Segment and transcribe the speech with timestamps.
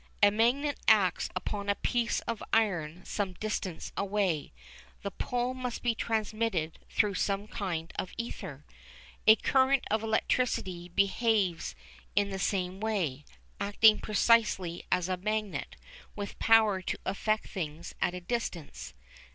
[0.23, 4.51] A magnet acts upon a piece of iron some distance away.
[5.03, 8.65] The pull must be transmitted through some kind of ether.
[9.27, 11.75] A current of electricity behaves
[12.15, 13.25] in the same way,
[13.59, 15.75] acting precisely as a magnet,
[16.15, 18.95] with power to affect things at a distance.